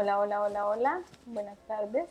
Hola, 0.00 0.18
hola, 0.18 0.40
hola, 0.40 0.66
hola. 0.66 1.02
Buenas 1.26 1.58
tardes. 1.66 2.08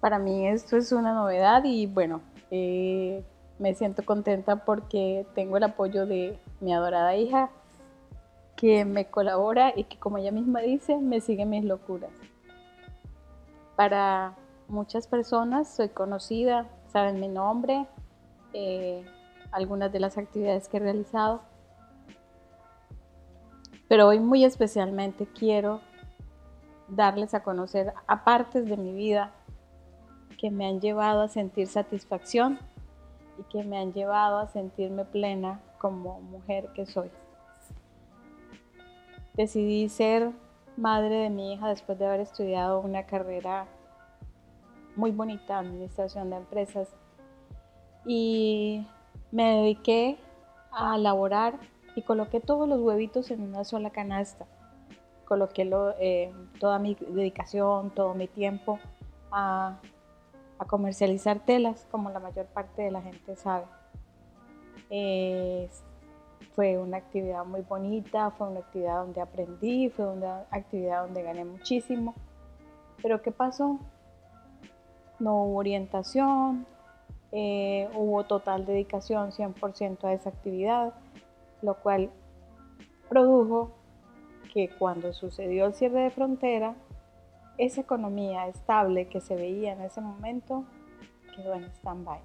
Para 0.00 0.18
mí 0.18 0.44
esto 0.48 0.76
es 0.76 0.90
una 0.90 1.14
novedad 1.14 1.62
y 1.62 1.86
bueno, 1.86 2.20
eh, 2.50 3.22
me 3.60 3.74
siento 3.74 4.04
contenta 4.04 4.64
porque 4.64 5.24
tengo 5.36 5.56
el 5.56 5.62
apoyo 5.62 6.06
de 6.06 6.36
mi 6.58 6.74
adorada 6.74 7.14
hija 7.14 7.50
que 8.56 8.84
me 8.84 9.08
colabora 9.08 9.72
y 9.76 9.84
que 9.84 10.00
como 10.00 10.18
ella 10.18 10.32
misma 10.32 10.62
dice, 10.62 10.96
me 10.96 11.20
sigue 11.20 11.46
mis 11.46 11.64
locuras. 11.64 12.10
Para 13.76 14.34
muchas 14.66 15.06
personas 15.06 15.72
soy 15.72 15.90
conocida, 15.90 16.66
saben 16.88 17.20
mi 17.20 17.28
nombre, 17.28 17.86
eh, 18.52 19.04
algunas 19.52 19.92
de 19.92 20.00
las 20.00 20.18
actividades 20.18 20.66
que 20.66 20.78
he 20.78 20.80
realizado, 20.80 21.42
pero 23.86 24.08
hoy 24.08 24.18
muy 24.18 24.44
especialmente 24.44 25.28
quiero 25.28 25.80
darles 26.90 27.34
a 27.34 27.42
conocer 27.42 27.92
a 28.06 28.24
partes 28.24 28.66
de 28.66 28.76
mi 28.76 28.92
vida 28.92 29.32
que 30.38 30.50
me 30.50 30.66
han 30.66 30.80
llevado 30.80 31.22
a 31.22 31.28
sentir 31.28 31.66
satisfacción 31.66 32.58
y 33.38 33.42
que 33.44 33.64
me 33.64 33.78
han 33.78 33.92
llevado 33.92 34.38
a 34.38 34.48
sentirme 34.48 35.04
plena 35.04 35.60
como 35.78 36.20
mujer 36.20 36.68
que 36.74 36.86
soy. 36.86 37.10
Decidí 39.34 39.88
ser 39.88 40.32
madre 40.76 41.16
de 41.16 41.30
mi 41.30 41.52
hija 41.52 41.68
después 41.68 41.98
de 41.98 42.06
haber 42.06 42.20
estudiado 42.20 42.80
una 42.80 43.04
carrera 43.04 43.66
muy 44.96 45.10
bonita, 45.10 45.58
administración 45.58 46.30
de 46.30 46.36
empresas, 46.36 46.88
y 48.04 48.86
me 49.30 49.56
dediqué 49.56 50.18
a 50.72 50.98
laborar 50.98 51.54
y 51.94 52.02
coloqué 52.02 52.40
todos 52.40 52.68
los 52.68 52.80
huevitos 52.80 53.30
en 53.30 53.42
una 53.42 53.64
sola 53.64 53.90
canasta. 53.90 54.46
Coloqué 55.30 55.70
eh, 56.00 56.32
toda 56.58 56.78
mi 56.80 56.94
dedicación, 56.96 57.90
todo 57.90 58.14
mi 58.14 58.26
tiempo 58.26 58.78
a, 59.30 59.78
comercializar 60.66 61.38
telas, 61.46 61.86
como 61.90 62.10
la 62.10 62.20
mayor 62.20 62.44
parte 62.44 62.82
de 62.82 62.90
la 62.90 63.00
gente 63.00 63.34
sabe. 63.34 63.64
fue 66.54 66.76
una 66.76 66.98
actividad 66.98 67.46
muy 67.46 67.62
bonita, 67.62 68.30
fue 68.32 68.48
una 68.48 68.60
actividad 68.60 68.96
donde 68.96 69.22
aprendí, 69.22 69.88
fue 69.88 70.06
una 70.06 70.44
actividad 70.50 71.04
donde 71.04 71.22
gané 71.22 71.46
muchísimo. 71.46 72.14
Pero 73.00 73.22
¿qué 73.22 73.30
pasó? 73.32 73.78
No 75.18 75.44
hubo 75.44 75.58
orientación, 75.60 76.66
eh, 77.32 77.88
hubo 77.94 78.24
total 78.24 78.66
dedicación 78.66 79.30
100% 79.30 80.04
a 80.04 80.12
esa 80.12 80.28
actividad 80.28 80.92
lo 81.62 81.74
cual 81.74 82.10
produjo 83.08 83.72
que 84.52 84.70
cuando 84.78 85.12
sucedió 85.12 85.66
el 85.66 85.74
cierre 85.74 86.00
de 86.00 86.10
frontera, 86.10 86.74
esa 87.58 87.80
economía 87.80 88.46
estable 88.46 89.08
que 89.08 89.20
se 89.20 89.34
veía 89.34 89.72
en 89.72 89.82
ese 89.82 90.00
momento 90.00 90.64
quedó 91.36 91.54
en 91.54 91.64
stand-by. 91.64 92.20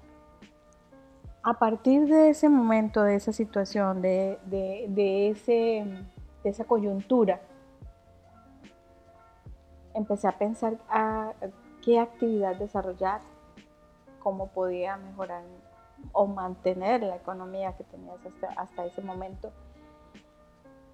A 1.42 1.54
partir 1.58 2.06
de 2.06 2.30
ese 2.30 2.48
momento, 2.48 3.02
de 3.02 3.14
esa 3.14 3.32
situación, 3.32 4.02
de, 4.02 4.38
ese, 5.30 5.52
de 6.42 6.50
esa 6.50 6.64
coyuntura, 6.64 7.40
empecé 9.94 10.26
a 10.26 10.32
pensar 10.32 10.76
qué 11.82 12.00
actividad 12.00 12.56
desarrollar, 12.56 13.20
cómo 14.18 14.48
podía 14.48 14.96
mejorar 14.96 15.44
o 16.12 16.26
mantener 16.26 17.02
la 17.02 17.16
economía 17.16 17.76
que 17.76 17.84
tenías 17.84 18.18
hasta, 18.56 18.84
ese 18.84 19.02
momento. 19.02 19.52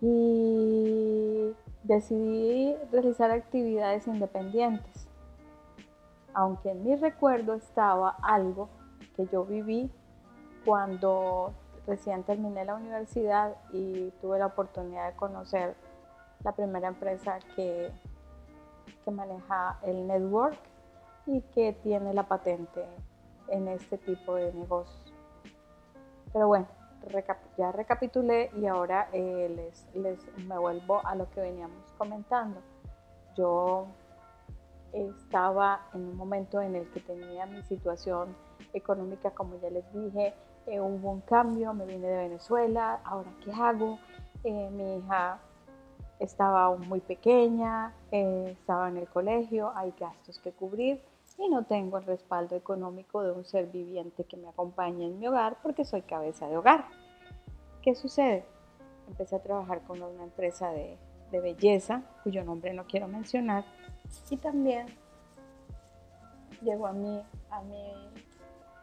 Y 0.02 1.54
decidí 1.84 2.76
realizar 2.90 3.30
actividades 3.30 4.06
independientes, 4.08 5.08
aunque 6.34 6.72
en 6.72 6.82
mi 6.84 6.96
recuerdo 6.96 7.54
estaba 7.54 8.16
algo 8.22 8.68
que 9.16 9.26
yo 9.28 9.44
viví 9.44 9.90
cuando 10.64 11.54
recién 11.86 12.22
terminé 12.24 12.64
la 12.64 12.74
universidad 12.74 13.56
y 13.72 14.10
tuve 14.20 14.38
la 14.38 14.46
oportunidad 14.46 15.10
de 15.10 15.16
conocer 15.16 15.74
la 16.44 16.52
primera 16.52 16.88
empresa 16.88 17.38
que, 17.54 17.90
que 19.04 19.10
maneja 19.10 19.78
el 19.82 20.06
network 20.06 20.58
y 21.26 21.40
que 21.54 21.72
tiene 21.72 22.12
la 22.12 22.24
patente 22.24 22.84
en 23.48 23.68
este 23.68 23.98
tipo 23.98 24.34
de 24.34 24.52
negocios. 24.52 25.12
Pero 26.32 26.48
bueno, 26.48 26.66
ya 27.56 27.72
recapitulé 27.72 28.50
y 28.56 28.66
ahora 28.66 29.08
eh, 29.12 29.52
les, 29.54 29.86
les, 29.94 30.18
me 30.46 30.58
vuelvo 30.58 31.04
a 31.06 31.14
lo 31.14 31.28
que 31.30 31.40
veníamos 31.40 31.92
comentando. 31.98 32.60
Yo 33.36 33.86
estaba 34.92 35.80
en 35.94 36.08
un 36.08 36.16
momento 36.16 36.60
en 36.60 36.76
el 36.76 36.88
que 36.90 37.00
tenía 37.00 37.46
mi 37.46 37.62
situación 37.62 38.34
económica, 38.72 39.30
como 39.30 39.58
ya 39.60 39.70
les 39.70 39.90
dije, 39.92 40.34
eh, 40.66 40.80
hubo 40.80 41.12
un 41.12 41.20
cambio, 41.22 41.72
me 41.74 41.86
vine 41.86 42.06
de 42.06 42.16
Venezuela, 42.28 43.00
ahora 43.04 43.30
qué 43.44 43.52
hago, 43.52 43.98
eh, 44.44 44.70
mi 44.70 44.98
hija 44.98 45.38
estaba 46.18 46.64
aún 46.64 46.88
muy 46.88 47.00
pequeña, 47.00 47.94
estaba 48.10 48.88
en 48.88 48.98
el 48.98 49.08
colegio, 49.08 49.72
hay 49.74 49.92
gastos 49.98 50.38
que 50.38 50.52
cubrir 50.52 51.02
y 51.38 51.48
no 51.48 51.64
tengo 51.64 51.98
el 51.98 52.04
respaldo 52.04 52.56
económico 52.56 53.22
de 53.22 53.32
un 53.32 53.44
ser 53.44 53.66
viviente 53.66 54.24
que 54.24 54.36
me 54.36 54.48
acompañe 54.48 55.06
en 55.06 55.18
mi 55.18 55.26
hogar 55.26 55.56
porque 55.62 55.84
soy 55.84 56.02
cabeza 56.02 56.48
de 56.48 56.56
hogar. 56.56 56.86
¿Qué 57.82 57.94
sucede? 57.94 58.44
Empecé 59.08 59.36
a 59.36 59.42
trabajar 59.42 59.82
con 59.82 60.02
una 60.02 60.22
empresa 60.22 60.70
de, 60.70 60.98
belleza, 61.30 62.02
cuyo 62.22 62.44
nombre 62.44 62.74
no 62.74 62.84
quiero 62.84 63.08
mencionar, 63.08 63.64
y 64.28 64.36
también 64.36 64.86
llegó 66.60 66.86
a, 66.86 66.92
mí, 66.92 67.22
a, 67.50 67.62
mí, 67.62 67.92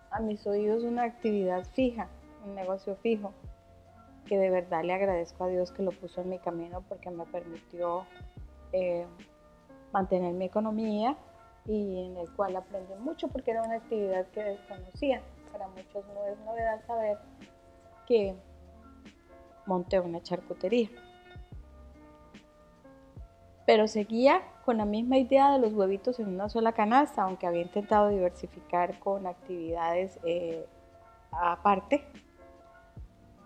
a 0.10 0.20
mis 0.20 0.48
oídos 0.48 0.84
una 0.84 1.04
actividad 1.04 1.64
fija, 1.74 2.08
un 2.48 2.56
negocio 2.56 2.96
fijo, 2.96 3.34
que 4.26 4.40
de 4.40 4.50
verdad 4.50 4.84
le 4.84 4.94
agradezco 4.94 5.44
a 5.44 5.48
Dios 5.48 5.72
que 5.72 5.84
lo 5.84 5.92
puso 5.92 6.22
en 6.22 6.30
mi 6.30 6.40
camino 6.40 6.84
porque 6.90 7.12
me 7.12 7.26
permitió 7.26 8.06
eh, 8.74 9.06
mantener 9.94 10.34
mi 10.34 10.46
economía 10.46 11.16
y 11.70 12.00
en 12.00 12.18
el 12.18 12.28
cual 12.32 12.56
aprendí 12.56 12.96
mucho 12.96 13.28
porque 13.28 13.52
era 13.52 13.62
una 13.62 13.76
actividad 13.76 14.26
que 14.30 14.44
desconocía. 14.44 15.22
Para 15.52 15.68
muchos 15.68 16.04
no 16.16 16.26
es 16.26 16.40
novedad 16.40 16.84
saber 16.88 17.20
que 18.08 18.36
monté 19.68 20.00
una 20.00 20.22
charcutería. 20.24 20.90
Pero 23.68 23.88
seguía 23.88 24.42
con 24.66 24.78
la 24.78 24.86
misma 24.86 25.20
idea 25.20 25.52
de 25.52 25.60
los 25.60 25.74
huevitos 25.74 26.20
en 26.20 26.30
una 26.30 26.50
sola 26.50 26.72
canasta, 26.72 27.22
aunque 27.22 27.46
había 27.46 27.62
intentado 27.62 28.10
diversificar 28.10 28.98
con 28.98 29.28
actividades 29.28 30.18
eh, 30.24 30.66
aparte, 31.32 32.04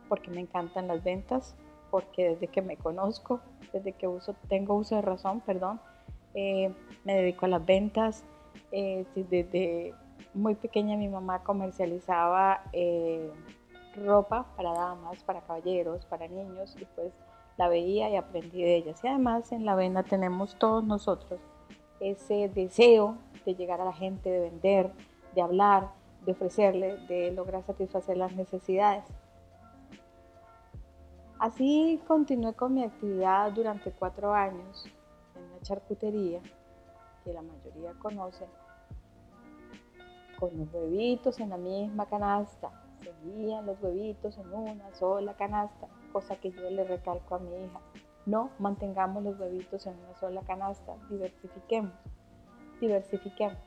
porque 0.08 0.32
me 0.32 0.40
encantan 0.40 0.88
las 0.88 1.04
ventas, 1.04 1.56
porque 1.92 2.30
desde 2.30 2.48
que 2.48 2.62
me 2.62 2.78
conozco, 2.78 3.42
desde 3.74 3.92
que 3.92 4.08
uso, 4.08 4.34
tengo 4.48 4.76
uso 4.76 4.96
de 4.96 5.02
razón, 5.02 5.42
perdón, 5.42 5.82
eh, 6.34 6.74
me 7.04 7.16
dedico 7.16 7.46
a 7.46 7.50
las 7.50 7.66
ventas. 7.66 8.24
Eh, 8.72 9.06
desde 9.16 9.94
muy 10.34 10.56
pequeña 10.56 10.98
mi 10.98 11.08
mamá 11.08 11.44
comercializaba 11.44 12.64
eh, 12.74 13.32
ropa 13.96 14.48
para 14.56 14.74
damas, 14.74 15.24
para 15.24 15.42
caballeros, 15.42 16.06
para 16.06 16.28
niños 16.28 16.76
y 16.80 16.86
pues 16.86 17.14
la 17.58 17.68
veía 17.68 18.10
y 18.10 18.16
aprendí 18.16 18.64
de 18.64 18.76
ellas. 18.76 19.04
Y 19.04 19.08
además 19.08 19.52
en 19.52 19.66
la 19.66 19.76
vena 19.76 20.04
tenemos 20.04 20.56
todos 20.58 20.84
nosotros 20.84 21.40
ese 22.00 22.50
deseo 22.50 23.18
de 23.46 23.56
llegar 23.56 23.82
a 23.82 23.86
la 23.86 23.94
gente, 23.94 24.30
de 24.30 24.40
vender, 24.40 24.92
de 25.36 25.42
hablar, 25.42 25.90
de 26.26 26.34
ofrecerle, 26.34 26.98
de 27.08 27.32
lograr 27.32 27.64
satisfacer 27.64 28.18
las 28.18 28.34
necesidades. 28.34 29.04
Así 31.40 32.02
continué 32.08 32.54
con 32.54 32.74
mi 32.74 32.84
actividad 32.84 33.52
durante 33.52 33.92
cuatro 33.92 34.34
años 34.34 34.88
charcutería, 35.64 36.42
que 37.24 37.34
la 37.34 37.42
mayoría 37.42 37.94
conoce, 38.00 38.46
con 40.40 40.58
los 40.58 40.74
huevitos 40.74 41.40
en 41.40 41.50
la 41.50 41.58
misma 41.58 42.06
canasta. 42.06 42.70
Seguían 43.02 43.66
los 43.66 43.82
huevitos 43.82 44.38
en 44.38 44.54
una 44.54 44.94
sola 44.94 45.34
canasta, 45.36 45.88
cosa 46.12 46.36
que 46.36 46.52
yo 46.52 46.70
le 46.70 46.84
recalco 46.84 47.36
a 47.36 47.40
mi 47.40 47.66
hija. 47.66 47.80
No 48.26 48.52
mantengamos 48.60 49.24
los 49.24 49.40
huevitos 49.40 49.86
en 49.88 49.98
una 50.00 50.16
sola 50.16 50.42
canasta, 50.42 50.96
diversifiquemos, 51.10 51.94
diversifiquemos. 52.80 53.58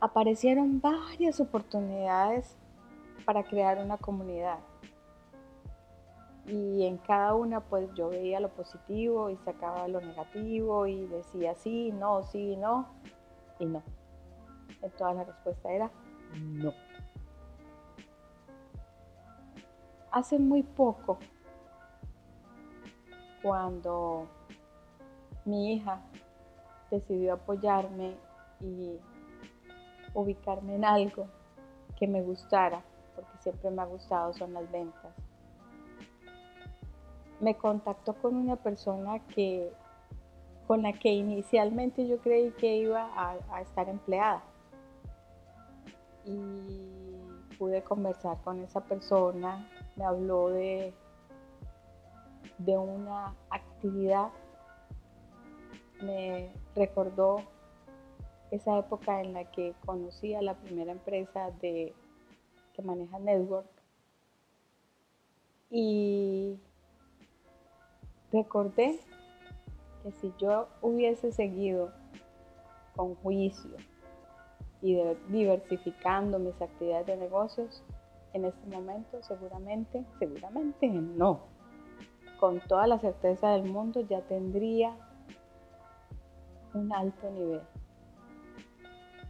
Aparecieron 0.00 0.80
varias 0.80 1.40
oportunidades 1.40 2.56
para 3.24 3.44
crear 3.44 3.78
una 3.78 3.96
comunidad 3.96 4.58
y 6.48 6.84
en 6.86 6.98
cada 6.98 7.34
una 7.34 7.60
pues 7.60 7.92
yo 7.94 8.08
veía 8.08 8.38
lo 8.38 8.50
positivo 8.50 9.30
y 9.30 9.36
sacaba 9.38 9.88
lo 9.88 10.00
negativo 10.00 10.86
y 10.86 11.06
decía 11.06 11.54
sí, 11.54 11.90
no, 11.92 12.22
sí, 12.22 12.56
no 12.56 12.88
y 13.58 13.66
no. 13.66 13.82
En 14.82 14.90
todas 14.92 15.16
la 15.16 15.24
respuesta 15.24 15.72
era 15.72 15.90
no. 16.40 16.72
Hace 20.10 20.38
muy 20.38 20.62
poco, 20.62 21.18
cuando 23.42 24.26
mi 25.44 25.74
hija 25.74 26.00
decidió 26.90 27.34
apoyarme 27.34 28.16
y 28.60 28.98
ubicarme 30.14 30.76
en 30.76 30.84
algo 30.84 31.26
que 31.96 32.06
me 32.06 32.22
gustara, 32.22 32.82
porque 33.14 33.36
siempre 33.40 33.70
me 33.70 33.82
ha 33.82 33.84
gustado 33.86 34.32
son 34.32 34.54
las 34.54 34.70
ventas. 34.70 35.12
Me 37.40 37.54
contactó 37.56 38.14
con 38.14 38.34
una 38.34 38.56
persona 38.56 39.18
que 39.34 39.72
con 40.66 40.82
la 40.82 40.92
que 40.92 41.10
inicialmente 41.10 42.08
yo 42.08 42.18
creí 42.18 42.50
que 42.52 42.76
iba 42.76 43.08
a, 43.14 43.60
estar 43.60 43.88
empleada. 43.88 44.42
Y 46.24 47.20
pude 47.56 47.82
conversar 47.84 48.38
con 48.42 48.60
esa 48.62 48.80
persona, 48.80 49.68
me 49.94 50.04
habló 50.04 50.48
de, 50.48 50.92
de 52.58 52.76
una 52.76 53.34
actividad, 53.50 54.30
me 56.02 56.52
recordó 56.74 57.42
esa 58.50 58.78
época 58.78 59.20
en 59.20 59.32
la 59.32 59.44
que 59.50 59.74
conocí 59.84 60.34
a 60.34 60.42
la 60.42 60.54
primera 60.54 60.92
empresa 60.92 61.52
de, 61.60 61.94
que 62.74 62.82
maneja 62.82 63.18
Network 63.18 63.66
y 65.70 66.58
recordé 68.36 69.00
que 70.02 70.12
si 70.12 70.32
yo 70.38 70.68
hubiese 70.82 71.32
seguido 71.32 71.92
con 72.94 73.14
juicio 73.16 73.76
y 74.82 74.98
diversificando 75.28 76.38
mis 76.38 76.60
actividades 76.60 77.06
de 77.06 77.16
negocios, 77.16 77.82
en 78.32 78.44
este 78.44 78.66
momento 78.68 79.22
seguramente, 79.22 80.04
seguramente 80.18 80.88
no, 80.88 81.40
con 82.38 82.60
toda 82.60 82.86
la 82.86 82.98
certeza 82.98 83.50
del 83.52 83.64
mundo 83.64 84.00
ya 84.00 84.20
tendría 84.22 84.94
un 86.74 86.92
alto 86.92 87.30
nivel 87.30 87.62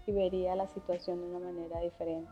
y 0.06 0.12
vería 0.12 0.54
la 0.54 0.68
situación 0.68 1.20
de 1.20 1.36
una 1.36 1.38
manera 1.38 1.80
diferente. 1.80 2.30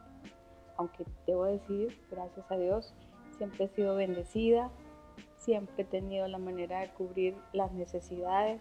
Aunque 0.77 1.05
debo 1.27 1.45
decir, 1.45 1.97
gracias 2.11 2.51
a 2.51 2.57
Dios, 2.57 2.95
siempre 3.37 3.65
he 3.65 3.69
sido 3.69 3.97
bendecida, 3.97 4.71
siempre 5.45 5.83
he 5.83 5.85
tenido 5.85 6.27
la 6.27 6.39
manera 6.39 6.81
de 6.81 6.89
cubrir 6.91 7.37
las 7.53 7.73
necesidades. 7.73 8.61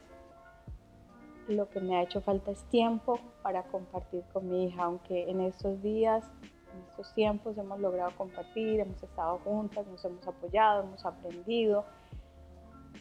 Lo 1.48 1.70
que 1.70 1.80
me 1.80 1.96
ha 1.98 2.04
hecho 2.04 2.22
falta 2.22 2.52
es 2.52 2.64
tiempo 2.66 3.20
para 3.42 3.64
compartir 3.64 4.24
con 4.32 4.50
mi 4.50 4.66
hija, 4.66 4.84
aunque 4.84 5.30
en 5.30 5.42
estos 5.42 5.82
días, 5.82 6.30
en 6.74 6.90
estos 6.90 7.14
tiempos 7.14 7.58
hemos 7.58 7.80
logrado 7.80 8.12
compartir, 8.18 8.80
hemos 8.80 9.02
estado 9.02 9.40
juntas, 9.40 9.86
nos 9.88 10.04
hemos 10.06 10.26
apoyado, 10.28 10.84
hemos 10.84 11.06
aprendido, 11.06 11.86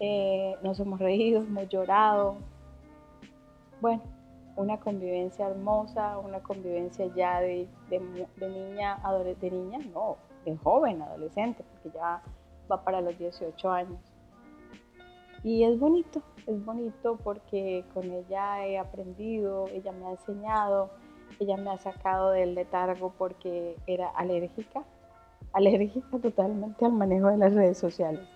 eh, 0.00 0.56
nos 0.62 0.78
hemos 0.80 0.98
reído, 0.98 1.40
hemos 1.42 1.68
llorado. 1.68 2.36
Bueno, 3.80 4.02
una 4.56 4.78
convivencia 4.78 5.48
hermosa, 5.48 6.18
una 6.18 6.40
convivencia 6.40 7.06
ya 7.14 7.40
de, 7.40 7.68
niña, 7.90 8.28
de 8.36 9.50
niña, 9.50 9.78
no, 9.92 10.16
de 10.44 10.56
joven, 10.58 11.02
adolescente, 11.02 11.64
porque 11.72 11.96
ya 11.96 12.22
para 12.78 13.00
los 13.00 13.18
18 13.18 13.70
años. 13.70 14.00
Y 15.44 15.64
es 15.64 15.78
bonito, 15.78 16.22
es 16.46 16.64
bonito 16.64 17.18
porque 17.22 17.84
con 17.92 18.10
ella 18.10 18.66
he 18.66 18.78
aprendido, 18.78 19.66
ella 19.68 19.92
me 19.92 20.06
ha 20.06 20.10
enseñado, 20.12 20.90
ella 21.40 21.56
me 21.56 21.70
ha 21.70 21.78
sacado 21.78 22.30
del 22.30 22.54
letargo 22.54 23.12
porque 23.18 23.76
era 23.86 24.08
alérgica, 24.10 24.84
alérgica 25.52 26.18
totalmente 26.18 26.84
al 26.84 26.92
manejo 26.92 27.28
de 27.28 27.38
las 27.38 27.54
redes 27.54 27.78
sociales. 27.78 28.26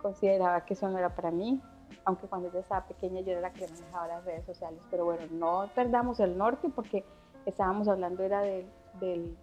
Consideraba 0.00 0.64
que 0.64 0.74
eso 0.74 0.88
no 0.88 0.98
era 0.98 1.14
para 1.14 1.30
mí, 1.30 1.60
aunque 2.04 2.26
cuando 2.26 2.50
yo 2.52 2.60
estaba 2.60 2.86
pequeña 2.86 3.20
yo 3.20 3.32
era 3.32 3.40
la 3.42 3.52
que 3.52 3.66
manejaba 3.68 4.08
las 4.08 4.24
redes 4.24 4.44
sociales, 4.46 4.80
pero 4.90 5.04
bueno, 5.04 5.22
no 5.32 5.68
perdamos 5.74 6.20
el 6.20 6.38
norte 6.38 6.68
porque 6.68 7.04
estábamos 7.44 7.88
hablando 7.88 8.22
era 8.22 8.40
del, 8.40 8.66
del, 9.00 9.36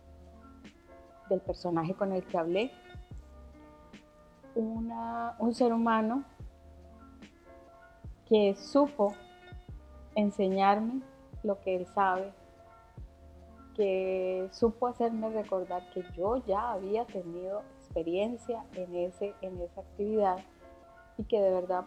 personaje 1.45 1.95
con 1.95 2.11
el 2.11 2.23
que 2.23 2.37
hablé. 2.37 2.71
Un 4.55 5.53
ser 5.53 5.73
humano 5.73 6.23
que 8.27 8.55
supo 8.55 9.13
enseñarme 10.15 11.01
lo 11.43 11.59
que 11.59 11.75
él 11.75 11.87
sabe, 11.87 12.31
que 13.75 14.47
supo 14.51 14.87
hacerme 14.87 15.29
recordar 15.29 15.89
que 15.91 16.03
yo 16.15 16.37
ya 16.45 16.71
había 16.71 17.05
tenido 17.05 17.63
experiencia 17.77 18.63
en, 18.75 18.95
ese, 18.95 19.33
en 19.41 19.59
esa 19.61 19.81
actividad 19.81 20.37
y 21.17 21.23
que 21.23 21.39
de 21.39 21.51
verdad 21.51 21.85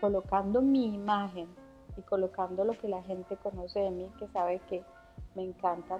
colocando 0.00 0.60
mi 0.60 0.94
imagen 0.94 1.48
y 1.96 2.02
colocando 2.02 2.64
lo 2.64 2.72
que 2.72 2.88
la 2.88 3.02
gente 3.02 3.36
conoce 3.36 3.80
de 3.80 3.90
mí, 3.90 4.10
que 4.18 4.26
sabe 4.28 4.60
que 4.68 4.82
me 5.34 5.44
encanta 5.44 5.98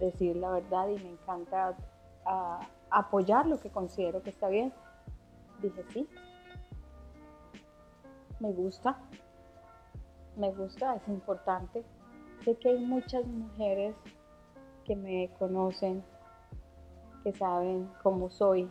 decir 0.00 0.36
la 0.36 0.50
verdad 0.50 0.88
y 0.88 0.94
me 0.94 1.10
encanta 1.10 1.76
ah, 2.24 2.60
apoyar 2.90 3.46
lo 3.46 3.58
que 3.60 3.70
considero 3.70 4.22
que 4.22 4.30
está 4.30 4.48
bien, 4.48 4.72
dije 5.62 5.84
sí, 5.92 6.08
me 8.40 8.52
gusta, 8.52 8.98
me 10.36 10.50
gusta, 10.52 10.96
es 10.96 11.08
importante. 11.08 11.84
Sé 12.44 12.56
que 12.56 12.70
hay 12.70 12.78
muchas 12.78 13.26
mujeres 13.26 13.94
que 14.84 14.94
me 14.94 15.30
conocen, 15.38 16.04
que 17.24 17.32
saben 17.32 17.90
cómo 18.02 18.30
soy, 18.30 18.68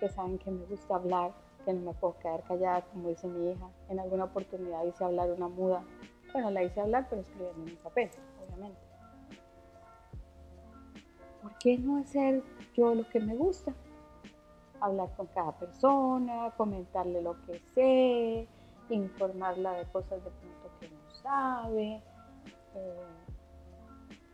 que 0.00 0.08
saben 0.08 0.38
que 0.38 0.50
me 0.50 0.64
gusta 0.66 0.96
hablar, 0.96 1.32
que 1.64 1.72
no 1.72 1.92
me 1.92 1.94
puedo 1.94 2.18
quedar 2.18 2.42
callada, 2.42 2.82
como 2.82 3.08
dice 3.08 3.28
mi 3.28 3.52
hija. 3.52 3.70
En 3.88 4.00
alguna 4.00 4.24
oportunidad 4.24 4.84
hice 4.84 5.04
hablar 5.04 5.30
una 5.30 5.48
muda. 5.48 5.84
Bueno, 6.32 6.50
la 6.50 6.62
hice 6.62 6.80
hablar, 6.80 7.06
pero 7.08 7.22
escribiendo 7.22 7.62
en 7.62 7.70
un 7.70 7.76
papel, 7.76 8.10
obviamente. 8.44 8.80
¿Por 11.40 11.56
qué 11.58 11.78
no 11.78 11.98
hacer 11.98 12.42
yo 12.74 12.94
lo 12.94 13.08
que 13.08 13.20
me 13.20 13.34
gusta? 13.36 13.72
Hablar 14.82 15.08
con 15.16 15.26
cada 15.28 15.52
persona, 15.52 16.52
comentarle 16.56 17.22
lo 17.22 17.36
que 17.46 17.60
sé, 17.74 18.48
informarla 18.92 19.72
de 19.74 19.84
cosas 19.86 20.22
de 20.24 20.30
pronto 20.30 20.70
que 20.80 20.88
no 20.90 21.14
sabe. 21.22 22.02
Eh, 22.74 23.06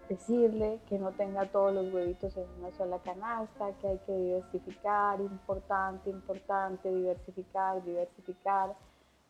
decirle 0.09 0.81
que 0.87 0.99
no 0.99 1.13
tenga 1.13 1.47
todos 1.47 1.73
los 1.75 1.93
huevitos 1.93 2.37
en 2.37 2.47
una 2.59 2.71
sola 2.73 2.99
canasta, 3.01 3.73
que 3.81 3.89
hay 3.89 3.99
que 3.99 4.13
diversificar, 4.13 5.21
importante, 5.21 6.11
importante, 6.11 6.91
diversificar, 6.91 7.85
diversificar. 7.85 8.75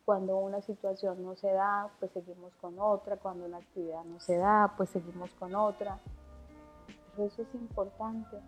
Cuando 0.05 0.37
una 0.37 0.61
situación 0.61 1.21
no 1.21 1.35
se 1.35 1.51
da, 1.51 1.89
pues 1.99 2.11
seguimos 2.11 2.55
con 2.55 2.79
otra, 2.79 3.17
cuando 3.17 3.45
una 3.45 3.57
actividad 3.57 4.03
no 4.05 4.19
se 4.19 4.37
da, 4.37 4.73
pues 4.75 4.89
seguimos 4.89 5.31
con 5.35 5.53
otra. 5.53 5.99
Pero 7.15 7.27
eso 7.27 7.41
es 7.41 7.53
importante. 7.53 8.39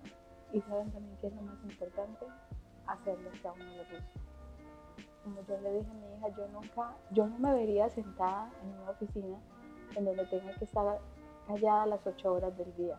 Y 0.53 0.61
saben 0.61 0.91
también 0.91 1.17
qué 1.21 1.27
es 1.27 1.35
lo 1.35 1.41
más 1.41 1.61
importante, 1.63 2.25
hacer 2.93 3.19
lo 3.21 3.31
que 3.31 3.48
a 3.48 3.51
uno 3.51 3.65
le 3.65 3.83
gusta. 3.83 4.19
Como 5.24 5.41
yo 5.43 5.57
le 5.62 5.74
dije 5.74 5.91
a 5.91 5.93
mi 5.93 6.15
hija, 6.15 6.27
yo 6.29 6.48
nunca, 6.50 6.95
yo 7.12 7.27
no 7.27 7.38
me 7.38 7.53
vería 7.53 7.89
sentada 7.89 8.50
en 8.63 8.81
una 8.81 8.91
oficina 8.91 9.38
en 9.95 10.05
donde 10.05 10.25
tenga 10.25 10.53
que 10.55 10.65
estar 10.65 11.00
callada 11.48 11.86
las 11.86 12.05
8 12.05 12.33
horas 12.33 12.57
del 12.57 12.75
día, 12.75 12.98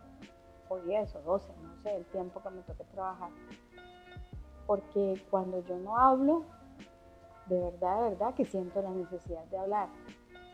o 0.69 0.77
10 0.77 1.15
o 1.15 1.21
12, 1.21 1.53
no 1.61 1.81
sé, 1.81 1.95
el 1.95 2.05
tiempo 2.05 2.41
que 2.41 2.49
me 2.49 2.61
toque 2.61 2.83
trabajar. 2.85 3.29
Porque 4.65 5.21
cuando 5.29 5.61
yo 5.65 5.77
no 5.77 5.97
hablo, 5.97 6.45
de 7.47 7.59
verdad, 7.59 8.03
de 8.03 8.09
verdad 8.11 8.33
que 8.33 8.45
siento 8.45 8.81
la 8.81 8.91
necesidad 8.91 9.43
de 9.45 9.57
hablar. 9.57 9.89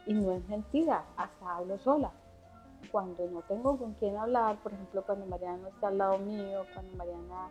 Y 0.06 0.14
no 0.14 0.32
es 0.32 0.48
mentira, 0.48 1.06
hasta 1.18 1.58
hablo 1.58 1.78
sola. 1.78 2.12
Cuando 2.92 3.28
no 3.28 3.42
tengo 3.44 3.78
con 3.78 3.94
quién 3.96 4.18
hablar, 4.18 4.58
por 4.64 4.74
ejemplo, 4.74 5.04
cuando 5.04 5.26
Mariana 5.28 5.58
no 5.58 5.68
está 5.68 5.90
al 5.90 5.98
lado 5.98 6.18
mío, 6.18 6.66
cuando 6.74 6.98
Mariana 6.98 7.50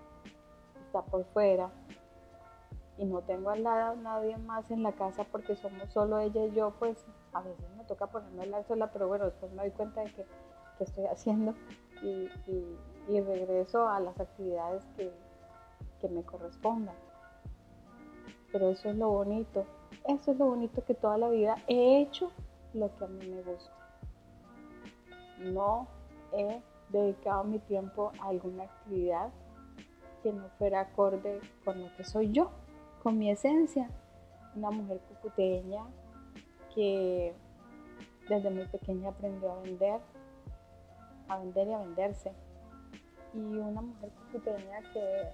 está 0.88 1.02
por 1.02 1.25
fuera, 1.26 1.71
y 2.99 3.04
no 3.04 3.21
tengo 3.21 3.50
al 3.50 3.62
lado 3.62 3.97
nadie 3.97 4.37
más 4.38 4.71
en 4.71 4.83
la 4.83 4.92
casa 4.92 5.25
porque 5.30 5.54
somos 5.54 5.88
solo 5.92 6.18
ella 6.18 6.45
y 6.47 6.52
yo, 6.52 6.73
pues 6.78 6.97
a 7.33 7.40
veces 7.40 7.64
me 7.76 7.85
toca 7.85 8.09
ponerme 8.09 8.40
a 8.40 8.42
hablar 8.45 8.64
sola, 8.66 8.90
pero 8.92 9.07
bueno, 9.07 9.26
después 9.26 9.52
me 9.52 9.62
doy 9.62 9.71
cuenta 9.71 10.02
de 10.02 10.12
que, 10.12 10.26
estoy 10.80 11.07
haciendo 11.07 11.54
y, 12.02 12.28
regreso 13.21 13.88
a 13.88 13.99
las 13.99 14.18
actividades 14.21 14.85
que, 14.97 15.12
que 16.00 16.09
me 16.09 16.23
correspondan. 16.23 16.95
Pero 18.52 18.68
eso 18.68 18.88
es 18.90 18.97
lo 18.97 19.09
bonito, 19.11 19.64
eso 20.07 20.33
es 20.33 20.38
lo 20.38 20.47
bonito 20.47 20.85
que 20.85 20.95
toda 20.95 21.18
la 21.18 21.28
vida 21.28 21.57
he 21.66 22.00
hecho 22.00 22.30
lo 22.75 22.95
que 22.97 23.04
a 23.04 23.09
mí 23.09 23.28
me 23.28 23.42
gusta. 23.42 23.73
No 25.38 25.88
he 26.33 26.62
dedicado 26.90 27.45
mi 27.45 27.59
tiempo 27.59 28.12
a 28.21 28.28
alguna 28.28 28.64
actividad 28.64 29.30
que 30.22 30.32
no 30.32 30.48
fuera 30.58 30.80
acorde 30.80 31.40
con 31.64 31.82
lo 31.82 31.94
que 31.96 32.04
soy 32.04 32.30
yo 32.32 32.50
con 33.02 33.18
mi 33.18 33.30
esencia. 33.30 33.88
Una 34.54 34.70
mujer 34.70 35.00
cucuteña 35.08 35.84
que 36.75 37.34
desde 38.28 38.50
muy 38.50 38.66
pequeña 38.66 39.10
aprendió 39.10 39.52
a 39.52 39.60
vender, 39.60 40.00
a 41.28 41.38
vender 41.38 41.68
y 41.68 41.72
a 41.72 41.78
venderse. 41.78 42.32
Y 43.34 43.38
una 43.38 43.82
mujer 43.82 44.10
cucuteña 44.10 44.80
que 44.92 45.32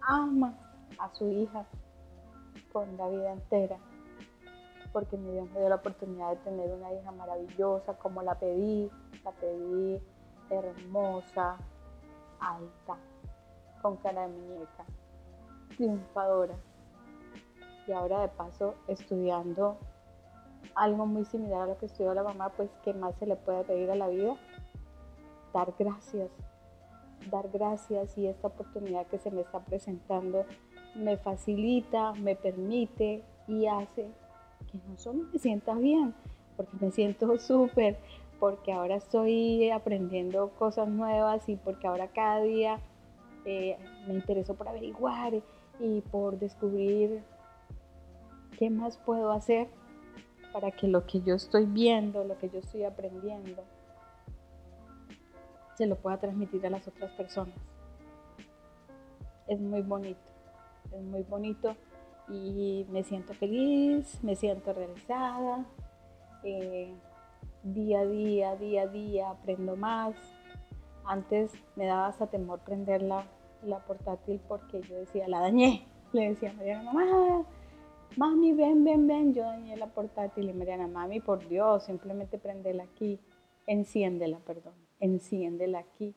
ama 0.00 0.54
a 0.98 1.14
su 1.14 1.28
hija, 1.28 1.66
con 2.72 2.96
la 2.96 3.08
vida 3.08 3.32
entera, 3.32 3.78
porque 4.92 5.16
mi 5.16 5.32
Dios 5.32 5.48
me 5.50 5.60
dio 5.60 5.68
la 5.68 5.76
oportunidad 5.76 6.30
de 6.30 6.36
tener 6.36 6.70
una 6.70 6.92
hija 6.92 7.10
maravillosa 7.12 7.94
como 7.94 8.22
la 8.22 8.34
pedí, 8.38 8.90
la 9.24 9.32
pedí 9.32 10.00
hermosa, 10.50 11.56
alta, 12.40 12.96
con 13.80 13.96
cara 13.96 14.26
de 14.26 14.28
muñeca, 14.28 14.84
triunfadora. 15.76 16.54
Y 17.86 17.92
ahora 17.92 18.20
de 18.20 18.28
paso 18.28 18.74
estudiando 18.86 19.78
algo 20.74 21.06
muy 21.06 21.24
similar 21.24 21.62
a 21.62 21.66
lo 21.66 21.78
que 21.78 21.86
estudió 21.86 22.14
la 22.14 22.22
mamá, 22.22 22.50
pues 22.50 22.70
¿qué 22.84 22.92
más 22.92 23.14
se 23.16 23.26
le 23.26 23.36
puede 23.36 23.64
pedir 23.64 23.90
a 23.90 23.96
la 23.96 24.08
vida? 24.08 24.36
Dar 25.52 25.74
gracias, 25.78 26.30
dar 27.30 27.48
gracias 27.48 28.16
y 28.18 28.26
esta 28.26 28.48
oportunidad 28.48 29.06
que 29.06 29.18
se 29.18 29.30
me 29.30 29.40
está 29.40 29.60
presentando 29.60 30.44
me 30.94 31.16
facilita, 31.16 32.12
me 32.14 32.36
permite 32.36 33.22
y 33.46 33.66
hace 33.66 34.08
que 34.70 34.78
no 34.86 34.96
solo 34.96 35.24
me 35.32 35.38
sienta 35.38 35.74
bien, 35.74 36.14
porque 36.56 36.76
me 36.80 36.90
siento 36.90 37.38
súper, 37.38 37.98
porque 38.38 38.72
ahora 38.72 38.96
estoy 38.96 39.70
aprendiendo 39.70 40.50
cosas 40.58 40.88
nuevas 40.88 41.48
y 41.48 41.56
porque 41.56 41.86
ahora 41.86 42.08
cada 42.08 42.40
día 42.42 42.78
eh, 43.48 43.78
me 44.06 44.12
intereso 44.12 44.54
por 44.54 44.68
averiguar 44.68 45.32
y 45.80 46.00
por 46.02 46.38
descubrir 46.38 47.22
qué 48.58 48.68
más 48.68 48.98
puedo 48.98 49.32
hacer 49.32 49.68
para 50.52 50.70
que 50.70 50.86
lo 50.86 51.06
que 51.06 51.22
yo 51.22 51.34
estoy 51.34 51.64
viendo, 51.64 52.24
lo 52.24 52.36
que 52.36 52.50
yo 52.50 52.58
estoy 52.58 52.84
aprendiendo, 52.84 53.64
se 55.76 55.86
lo 55.86 55.96
pueda 55.96 56.18
transmitir 56.18 56.66
a 56.66 56.70
las 56.70 56.86
otras 56.88 57.10
personas. 57.12 57.54
Es 59.46 59.58
muy 59.60 59.80
bonito, 59.80 60.20
es 60.92 61.02
muy 61.02 61.22
bonito 61.22 61.74
y 62.28 62.84
me 62.90 63.02
siento 63.02 63.32
feliz, 63.32 64.22
me 64.22 64.36
siento 64.36 64.74
realizada. 64.74 65.64
Eh, 66.42 66.94
día 67.62 68.00
a 68.00 68.06
día, 68.06 68.56
día 68.56 68.82
a 68.82 68.86
día 68.88 69.30
aprendo 69.30 69.74
más. 69.74 70.14
Antes 71.06 71.52
me 71.76 71.86
daba 71.86 72.08
hasta 72.08 72.26
temor 72.26 72.60
prender 72.60 73.00
la, 73.00 73.24
la 73.62 73.84
portátil 73.84 74.40
porque 74.48 74.80
yo 74.82 74.96
decía, 74.96 75.28
la 75.28 75.40
dañé. 75.40 75.86
Le 76.12 76.30
decía 76.30 76.50
a 76.50 76.54
Mariana, 76.54 76.92
mamá, 76.92 77.44
mami, 78.16 78.52
ven, 78.52 78.84
ven, 78.84 79.06
ven. 79.06 79.34
Yo 79.34 79.42
dañé 79.42 79.76
la 79.76 79.88
portátil 79.88 80.48
y 80.48 80.52
Mariana, 80.52 80.86
mami, 80.86 81.20
por 81.20 81.46
Dios, 81.48 81.84
simplemente 81.84 82.38
prendela 82.38 82.84
aquí. 82.84 83.20
Enciéndela, 83.66 84.38
perdón, 84.38 84.74
enciéndela 85.00 85.80
aquí. 85.80 86.14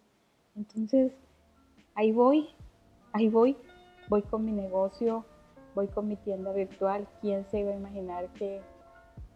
Entonces, 0.56 1.12
ahí 1.96 2.12
voy, 2.12 2.50
ahí 3.12 3.28
voy, 3.28 3.58
voy 4.08 4.22
con 4.22 4.46
mi 4.46 4.52
negocio, 4.52 5.26
voy 5.76 5.88
con 5.88 6.08
mi 6.08 6.16
tienda 6.16 6.54
virtual. 6.54 7.08
¿Quién 7.20 7.46
se 7.50 7.60
iba 7.60 7.72
a 7.72 7.76
imaginar 7.76 8.30
que 8.34 8.62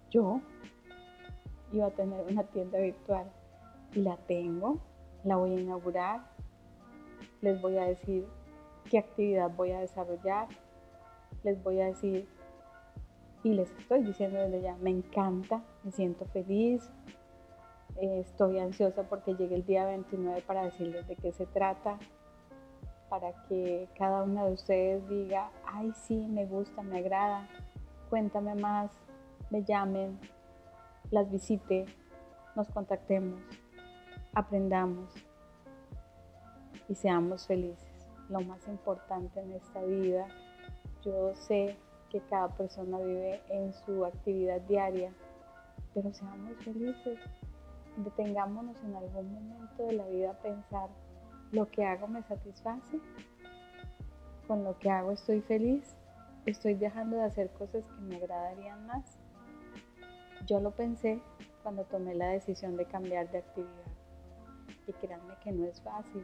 yo 0.10 0.40
iba 1.74 1.88
a 1.88 1.92
tener 1.92 2.26
una 2.32 2.44
tienda 2.44 2.80
virtual? 2.80 3.30
Y 3.94 4.02
la 4.02 4.18
tengo, 4.18 4.80
la 5.24 5.36
voy 5.36 5.52
a 5.52 5.60
inaugurar. 5.60 6.22
Les 7.42 7.62
voy 7.62 7.78
a 7.78 7.86
decir 7.86 8.28
qué 8.90 9.00
actividad 9.00 9.52
voy 9.52 9.72
a 9.72 9.80
desarrollar. 9.80 10.48
Les 11.44 11.62
voy 11.64 11.82
a 11.82 11.88
decir 11.88 12.28
y 13.46 13.54
les 13.54 13.70
estoy 13.78 14.02
diciendo 14.02 14.40
desde 14.40 14.60
ya, 14.60 14.76
me 14.78 14.90
encanta, 14.90 15.62
me 15.84 15.92
siento 15.92 16.26
feliz, 16.26 16.92
eh, 17.98 18.22
estoy 18.22 18.58
ansiosa 18.58 19.04
porque 19.04 19.36
llegue 19.36 19.54
el 19.54 19.66
día 19.68 19.86
29 19.86 20.42
para 20.42 20.66
decirles 20.66 21.08
de 21.08 21.16
qué 21.16 21.32
se 21.32 21.46
trata, 21.46 22.00
para 23.08 23.34
que 23.48 23.88
cada 24.00 24.24
una 24.24 24.46
de 24.46 24.54
ustedes 24.54 25.08
diga, 25.08 25.52
ay 25.64 25.92
sí, 25.94 26.28
me 26.28 26.48
gusta, 26.48 26.82
me 26.82 26.98
agrada, 26.98 27.48
cuéntame 28.10 28.56
más, 28.56 28.92
me 29.52 29.64
llamen, 29.64 30.20
las 31.12 31.30
visite, 31.30 31.86
nos 32.56 32.68
contactemos, 32.70 33.40
aprendamos 34.34 35.14
y 36.88 36.96
seamos 36.96 37.48
felices. 37.48 38.08
Lo 38.30 38.42
más 38.42 38.68
importante 38.68 39.40
en 39.40 39.54
esta 39.54 39.84
vida, 39.84 40.28
yo 41.04 41.34
sé 41.36 41.78
que 42.10 42.20
cada 42.22 42.50
persona 42.50 42.98
vive 43.00 43.42
en 43.50 43.74
su 43.74 44.06
actividad 44.06 44.62
diaria, 44.62 45.12
pero 45.94 46.12
seamos 46.14 46.58
felices. 46.64 47.20
Detengámonos 47.98 48.78
en 48.84 48.96
algún 48.96 49.34
momento 49.34 49.84
de 49.84 49.94
la 49.94 50.08
vida 50.08 50.32
a 50.32 50.42
pensar, 50.42 50.90
¿lo 51.52 51.70
que 51.70 51.86
hago 51.86 52.08
me 52.08 52.24
satisface? 52.24 53.00
¿Con 54.48 54.64
lo 54.64 54.78
que 54.80 54.90
hago 54.90 55.12
estoy 55.12 55.42
feliz? 55.42 55.96
¿Estoy 56.46 56.76
dejando 56.76 57.18
de 57.18 57.24
hacer 57.24 57.50
cosas 57.52 57.84
que 57.86 58.02
me 58.02 58.18
agradarían 58.18 58.86
más? 58.86 59.18
Yo 60.46 60.60
lo 60.60 60.72
pensé 60.72 61.20
cuando 61.64 61.84
tomé 61.86 62.14
la 62.14 62.28
decisión 62.28 62.78
de 62.78 62.86
cambiar 62.86 63.32
de 63.32 63.40
actividad. 63.40 63.72
Y 64.88 64.94
créanme 64.94 65.34
que 65.44 65.52
no 65.52 65.66
es 65.66 65.82
fácil. 65.82 66.24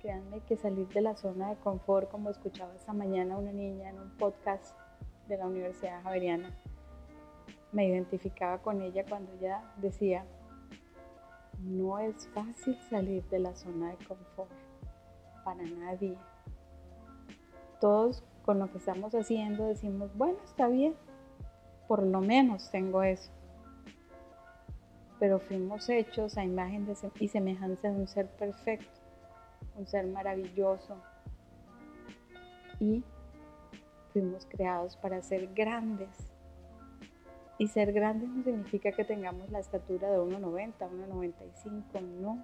Créanme 0.00 0.40
que 0.40 0.56
salir 0.56 0.88
de 0.88 1.00
la 1.00 1.16
zona 1.16 1.50
de 1.50 1.56
confort, 1.56 2.10
como 2.10 2.30
escuchaba 2.30 2.74
esta 2.74 2.92
mañana 2.92 3.36
una 3.36 3.52
niña 3.52 3.90
en 3.90 3.98
un 3.98 4.10
podcast, 4.16 4.74
de 5.28 5.36
la 5.36 5.46
Universidad 5.46 6.02
Javeriana, 6.02 6.50
me 7.70 7.86
identificaba 7.86 8.58
con 8.58 8.80
ella 8.80 9.04
cuando 9.08 9.30
ella 9.34 9.62
decía, 9.76 10.24
no 11.60 11.98
es 11.98 12.26
fácil 12.28 12.76
salir 12.88 13.22
de 13.28 13.38
la 13.38 13.54
zona 13.54 13.90
de 13.90 14.04
confort 14.06 14.50
para 15.44 15.62
nadie. 15.62 16.16
Todos 17.80 18.24
con 18.44 18.58
lo 18.58 18.70
que 18.72 18.78
estamos 18.78 19.14
haciendo 19.14 19.66
decimos, 19.66 20.10
bueno, 20.16 20.38
está 20.44 20.68
bien, 20.68 20.94
por 21.86 22.02
lo 22.02 22.20
menos 22.20 22.70
tengo 22.70 23.02
eso. 23.02 23.30
Pero 25.18 25.40
fuimos 25.40 25.88
hechos 25.88 26.38
a 26.38 26.44
imagen 26.44 26.88
y 27.20 27.28
semejanza 27.28 27.90
de 27.90 27.96
un 27.96 28.08
ser 28.08 28.28
perfecto, 28.28 28.97
un 29.78 29.86
ser 29.86 30.06
maravilloso. 30.06 30.96
Y 32.80 33.02
fuimos 34.12 34.46
creados 34.46 34.96
para 34.96 35.22
ser 35.22 35.48
grandes. 35.54 36.32
Y 37.58 37.66
ser 37.68 37.92
grandes 37.92 38.28
no 38.28 38.42
significa 38.42 38.92
que 38.92 39.04
tengamos 39.04 39.50
la 39.50 39.58
estatura 39.58 40.10
de 40.10 40.18
1,90, 40.18 40.72
1,95, 40.78 42.02
no. 42.20 42.38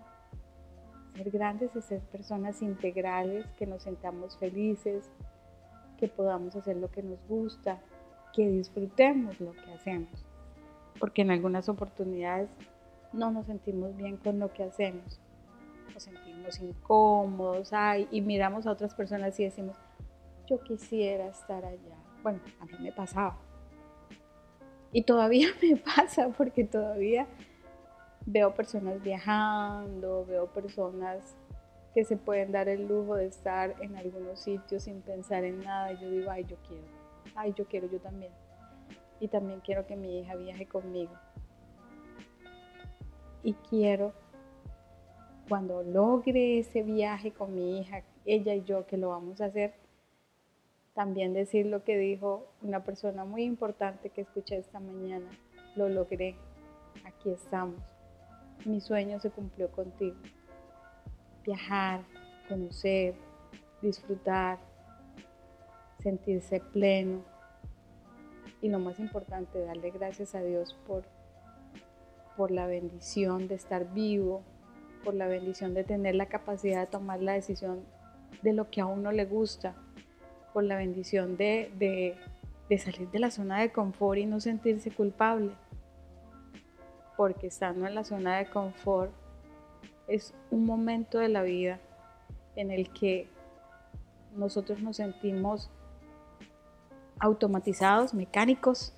Ser 1.15 1.31
grandes 1.31 1.77
es 1.77 1.85
ser 1.85 2.01
personas 2.01 2.63
integrales, 2.63 3.47
que 3.57 3.67
nos 3.67 3.85
sentamos 3.85 4.37
felices, 4.39 5.11
que 5.99 6.09
podamos 6.09 6.57
hacer 6.57 6.77
lo 6.77 6.91
que 6.91 7.05
nos 7.05 7.25
gusta, 7.29 7.81
que 8.33 8.49
disfrutemos 8.49 9.41
lo 9.41 9.53
que 9.53 9.73
hacemos. 9.73 10.27
Porque 10.99 11.23
en 11.23 11.31
algunas 11.31 11.69
oportunidades 11.69 12.51
no 13.13 13.31
nos 13.31 13.47
sentimos 13.47 13.97
bien 13.97 14.17
con 14.17 14.41
lo 14.41 14.53
que 14.53 14.65
hacemos. 14.65 15.21
Sentimos 16.51 16.61
incómodos 16.61 17.73
ay, 17.73 18.09
y 18.11 18.21
miramos 18.21 18.67
a 18.67 18.71
otras 18.71 18.95
personas 18.95 19.39
y 19.41 19.45
decimos, 19.45 19.77
yo 20.47 20.61
quisiera 20.63 21.27
estar 21.29 21.65
allá. 21.65 21.97
Bueno, 22.23 22.41
a 22.61 22.65
mí 22.67 22.73
me 22.81 22.93
pasaba. 22.93 23.39
Y 24.93 25.03
todavía 25.03 25.49
me 25.63 25.77
pasa 25.77 26.29
porque 26.37 26.65
todavía 26.65 27.27
veo 28.27 28.55
personas 28.55 29.03
viajando, 29.03 30.25
veo 30.27 30.47
personas 30.47 31.37
que 31.95 32.05
se 32.05 32.17
pueden 32.17 32.53
dar 32.53 32.69
el 32.69 32.89
lujo 32.89 33.15
de 33.17 33.27
estar 33.27 33.75
en 33.81 33.97
algunos 33.97 34.41
sitios 34.41 34.83
sin 34.83 35.01
pensar 35.01 35.45
en 35.45 35.63
nada. 35.63 35.93
Y 35.93 35.99
yo 35.99 36.11
digo, 36.11 36.31
ay, 36.31 36.45
yo 36.45 36.57
quiero, 36.67 36.87
ay, 37.35 37.55
yo 37.57 37.67
quiero, 37.67 37.89
yo 37.89 38.01
también. 38.01 38.33
Y 39.21 39.29
también 39.29 39.61
quiero 39.61 39.87
que 39.87 39.97
mi 39.97 40.19
hija 40.19 40.35
viaje 40.35 40.67
conmigo. 40.67 41.13
Y 43.43 43.55
quiero, 43.55 44.13
cuando 45.49 45.83
logre 45.83 46.59
ese 46.59 46.83
viaje 46.83 47.33
con 47.33 47.55
mi 47.55 47.79
hija, 47.79 48.03
ella 48.25 48.55
y 48.55 48.65
yo, 48.65 48.87
que 48.87 48.97
lo 48.97 49.11
vamos 49.11 49.41
a 49.41 49.47
hacer, 49.47 49.75
también 50.95 51.35
decir 51.35 51.67
lo 51.67 51.83
que 51.85 51.99
dijo 51.99 52.47
una 52.63 52.85
persona 52.85 53.25
muy 53.25 53.43
importante 53.43 54.11
que 54.11 54.23
escuché 54.23 54.57
esta 54.57 54.81
mañana. 54.81 55.29
Lo 55.75 55.89
logré. 55.89 56.37
Aquí 57.05 57.31
estamos. 57.31 57.81
Mi 58.65 58.81
sueño 58.81 59.19
se 59.19 59.31
cumplió 59.31 59.71
contigo. 59.73 60.17
Viajar, 61.45 62.03
conocer, 62.49 63.15
disfrutar, 63.83 64.59
sentirse 66.01 66.61
pleno. 66.61 67.23
Y 68.63 68.69
lo 68.69 68.79
más 68.79 69.01
importante, 69.01 69.59
darle 69.61 69.91
gracias 69.91 70.35
a 70.35 70.43
Dios 70.43 70.75
por, 70.87 71.05
por 72.37 72.53
la 72.53 72.67
bendición 72.67 73.49
de 73.49 73.57
estar 73.57 73.93
vivo, 73.93 74.43
por 75.05 75.15
la 75.15 75.29
bendición 75.29 75.75
de 75.75 75.85
tener 75.85 76.15
la 76.15 76.27
capacidad 76.27 76.81
de 76.81 76.87
tomar 76.87 77.21
la 77.21 77.33
decisión 77.35 77.85
de 78.43 78.53
lo 78.53 78.71
que 78.71 78.81
a 78.81 78.87
uno 78.87 79.13
le 79.13 79.27
gusta, 79.27 79.75
por 80.53 80.65
la 80.65 80.77
bendición 80.77 81.37
de, 81.37 82.17
salir 82.79 83.11
de 83.11 83.19
la 83.19 83.31
zona 83.31 83.61
de 83.61 83.71
confort 83.71 84.19
y 84.19 84.27
no 84.27 84.41
sentirse 84.41 84.91
culpable. 84.91 85.53
Porque 87.17 87.47
estando 87.47 87.87
en 87.87 87.95
la 87.95 88.05
zona 88.05 88.39
de 88.39 88.47
confort 88.47 89.13
es 90.09 90.35
un 90.51 90.65
momento 90.65 91.19
de 91.19 91.29
la 91.29 91.43
vida 91.43 91.79
en 92.57 92.71
el 92.71 92.91
que 92.93 93.29
nosotros 94.37 94.81
nos 94.81 94.97
sentimos 94.97 95.71
automatizados, 97.21 98.15
mecánicos, 98.15 98.93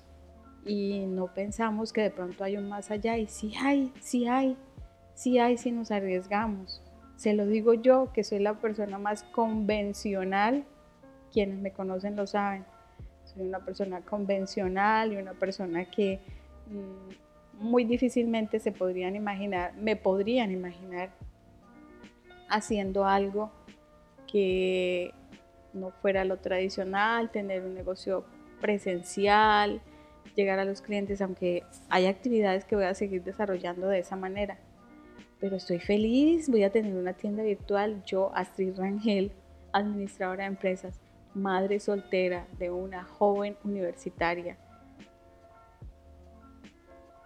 y 0.65 1.05
no 1.05 1.27
pensamos 1.27 1.93
que 1.93 2.01
de 2.01 2.11
pronto 2.11 2.43
hay 2.43 2.57
un 2.57 2.67
más 2.67 2.91
allá 2.91 3.17
y 3.17 3.27
sí 3.27 3.53
hay, 3.61 3.93
sí 4.01 4.27
hay, 4.27 4.57
sí 5.17 5.39
hay 5.39 5.57
si 5.57 5.71
nos 5.71 5.89
arriesgamos. 5.89 6.79
Se 7.15 7.33
lo 7.33 7.47
digo 7.47 7.73
yo, 7.73 8.13
que 8.13 8.23
soy 8.23 8.37
la 8.37 8.53
persona 8.53 8.99
más 8.99 9.23
convencional, 9.23 10.63
quienes 11.33 11.57
me 11.57 11.71
conocen 11.71 12.15
lo 12.15 12.27
saben. 12.27 12.63
Soy 13.25 13.41
una 13.41 13.59
persona 13.59 14.01
convencional 14.01 15.11
y 15.11 15.17
una 15.17 15.33
persona 15.33 15.85
que 15.89 16.19
mm, 16.67 17.63
muy 17.63 17.83
difícilmente 17.83 18.59
se 18.59 18.71
podrían 18.71 19.15
imaginar, 19.15 19.73
me 19.75 19.95
podrían 19.95 20.51
imaginar 20.51 21.09
haciendo 22.47 23.05
algo 23.05 23.51
que 24.31 25.15
no 25.73 25.89
fuera 25.89 26.25
lo 26.25 26.37
tradicional, 26.37 27.31
tener 27.31 27.63
un 27.63 27.73
negocio 27.73 28.23
presencial, 28.61 29.81
llegar 30.35 30.59
a 30.59 30.65
los 30.65 30.83
clientes, 30.83 31.21
aunque 31.21 31.63
hay 31.89 32.05
actividades 32.05 32.65
que 32.65 32.75
voy 32.75 32.85
a 32.85 32.93
seguir 32.93 33.23
desarrollando 33.23 33.87
de 33.87 33.97
esa 33.97 34.15
manera. 34.15 34.59
Pero 35.39 35.57
estoy 35.57 35.79
feliz, 35.79 36.49
voy 36.49 36.63
a 36.63 36.71
tener 36.71 36.93
una 36.95 37.13
tienda 37.13 37.43
virtual, 37.43 38.03
yo, 38.05 38.31
Astrid 38.33 38.75
Rangel, 38.75 39.31
administradora 39.71 40.43
de 40.43 40.49
empresas, 40.49 40.99
madre 41.33 41.79
soltera 41.79 42.47
de 42.57 42.71
una 42.71 43.03
joven 43.03 43.55
universitaria 43.63 44.57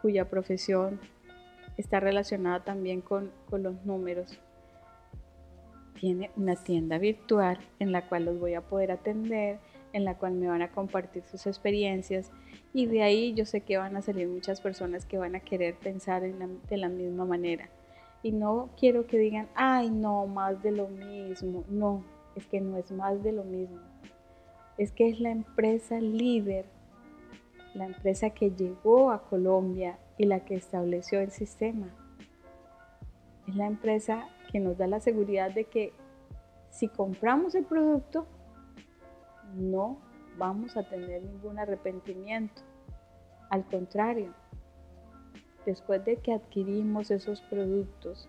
cuya 0.02 0.28
profesión 0.28 1.00
está 1.78 2.00
relacionada 2.00 2.64
también 2.64 3.02
con, 3.02 3.32
los 3.52 3.86
números 3.86 4.40
tiene 6.00 6.32
una 6.36 6.56
tienda 6.56 6.98
virtual 6.98 7.60
en 7.80 7.92
la 7.92 8.08
cual 8.08 8.26
los 8.26 8.40
voy 8.40 8.56
a 8.56 8.62
poder 8.62 8.92
atender, 8.92 9.60
en 9.94 10.04
la 10.04 10.18
cual 10.18 10.34
me 10.34 10.48
van 10.48 10.64
a 10.64 10.72
compartir 10.72 11.24
sus 11.24 11.46
experiencias 11.46 12.32
y 12.74 12.88
de 12.88 13.04
ahí 13.04 13.34
yo 13.34 13.46
sé 13.46 13.62
que 13.62 13.78
van 13.78 13.96
a 13.96 14.02
salir 14.02 14.28
muchas 14.28 14.62
personas 14.62 15.06
que 15.06 15.18
van 15.18 15.36
a 15.36 15.42
querer 15.42 15.76
pensar 15.76 16.24
de 16.24 16.78
la 16.78 16.90
misma 16.90 17.26
manera. 17.26 17.70
Y 18.24 18.32
no 18.32 18.70
quiero 18.78 19.08
que 19.08 19.18
digan, 19.18 19.50
ay, 19.56 19.90
no, 19.90 20.28
más 20.28 20.62
de 20.62 20.72
lo 20.72 20.88
mismo. 20.88 21.64
No, 21.70 22.04
es 22.36 22.46
que 22.48 22.62
no 22.62 22.78
es 22.78 22.92
más 22.92 23.24
de 23.24 23.32
lo 23.32 23.44
mismo. 23.44 23.80
Es 24.78 24.92
que 24.92 25.10
es 25.10 25.20
la 25.20 25.32
empresa 25.32 26.00
líder, 26.00 26.66
la 27.74 27.86
empresa 27.86 28.30
que 28.32 28.52
llegó 28.52 29.12
a 29.12 29.24
Colombia 29.24 29.98
y 30.18 30.26
la 30.26 30.42
que 30.46 30.56
estableció 30.56 31.20
el 31.20 31.32
sistema. 31.32 31.88
Es 33.48 33.56
la 33.56 33.66
empresa 33.66 34.28
que 34.52 34.60
nos 34.60 34.78
da 34.78 34.88
la 34.88 35.00
seguridad 35.00 35.52
de 35.52 35.66
que 35.66 35.94
si 36.70 36.88
compramos 36.88 37.56
el 37.56 37.66
producto, 37.66 38.28
no 39.56 39.98
vamos 40.38 40.78
a 40.78 40.84
tener 40.84 41.24
ningún 41.24 41.60
arrepentimiento. 41.60 42.62
Al 43.50 43.66
contrario, 43.66 44.34
después 45.66 46.04
de 46.06 46.18
que 46.18 46.34
adquirimos 46.34 47.12
esos 47.12 47.42
productos, 47.42 48.28